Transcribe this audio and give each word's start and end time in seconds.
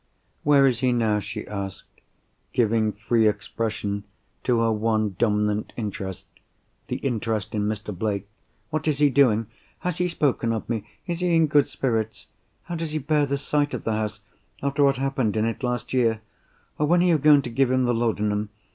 "Where 0.41 0.65
is 0.65 0.79
he 0.79 0.91
now?" 0.91 1.19
she 1.19 1.45
asked, 1.45 2.01
giving 2.53 2.91
free 2.91 3.27
expression 3.27 4.03
to 4.43 4.61
her 4.61 4.71
one 4.71 5.15
dominant 5.19 5.73
interest—the 5.77 6.95
interest 6.95 7.53
in 7.53 7.67
Mr. 7.69 7.95
Blake. 7.95 8.27
"What 8.71 8.87
is 8.87 8.97
he 8.97 9.11
doing? 9.11 9.45
Has 9.81 9.99
he 9.99 10.07
spoken 10.07 10.53
of 10.53 10.67
me? 10.67 10.85
Is 11.05 11.19
he 11.19 11.35
in 11.35 11.45
good 11.45 11.67
spirits? 11.67 12.25
How 12.63 12.73
does 12.73 12.89
he 12.93 12.97
bear 12.97 13.27
the 13.27 13.37
sight 13.37 13.75
of 13.75 13.83
the 13.83 13.93
house, 13.93 14.21
after 14.63 14.83
what 14.83 14.97
happened 14.97 15.37
in 15.37 15.45
it 15.45 15.61
last 15.61 15.93
year? 15.93 16.21
When 16.77 17.03
are 17.03 17.05
you 17.05 17.19
going 17.19 17.43
to 17.43 17.51
give 17.51 17.69
him 17.69 17.85
the 17.85 17.93
laudanum? 17.93 18.49